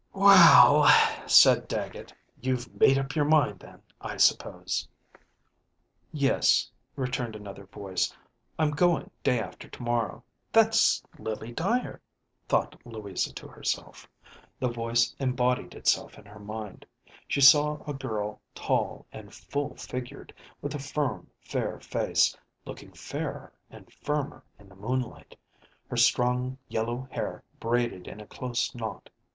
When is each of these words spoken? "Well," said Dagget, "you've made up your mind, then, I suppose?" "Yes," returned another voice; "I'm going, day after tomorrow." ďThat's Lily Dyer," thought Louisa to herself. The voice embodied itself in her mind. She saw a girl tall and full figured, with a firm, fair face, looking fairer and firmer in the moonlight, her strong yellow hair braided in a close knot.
"Well," 0.13 0.87
said 1.27 1.67
Dagget, 1.67 2.11
"you've 2.39 2.73
made 2.79 2.97
up 2.97 3.15
your 3.15 3.23
mind, 3.25 3.59
then, 3.59 3.83
I 4.01 4.17
suppose?" 4.17 4.87
"Yes," 6.11 6.71
returned 6.95 7.35
another 7.35 7.67
voice; 7.67 8.11
"I'm 8.57 8.71
going, 8.71 9.11
day 9.21 9.39
after 9.39 9.69
tomorrow." 9.69 10.23
ďThat's 10.55 11.03
Lily 11.19 11.51
Dyer," 11.51 12.01
thought 12.47 12.81
Louisa 12.83 13.31
to 13.33 13.47
herself. 13.47 14.09
The 14.59 14.69
voice 14.69 15.15
embodied 15.19 15.75
itself 15.75 16.17
in 16.17 16.25
her 16.25 16.39
mind. 16.39 16.83
She 17.27 17.39
saw 17.41 17.83
a 17.85 17.93
girl 17.93 18.41
tall 18.55 19.05
and 19.11 19.31
full 19.31 19.75
figured, 19.75 20.33
with 20.63 20.73
a 20.73 20.79
firm, 20.79 21.29
fair 21.41 21.79
face, 21.79 22.35
looking 22.65 22.91
fairer 22.91 23.53
and 23.69 23.93
firmer 23.93 24.43
in 24.57 24.67
the 24.67 24.75
moonlight, 24.75 25.35
her 25.91 25.95
strong 25.97 26.57
yellow 26.69 27.07
hair 27.11 27.43
braided 27.59 28.07
in 28.07 28.19
a 28.19 28.25
close 28.25 28.73
knot. 28.73 29.07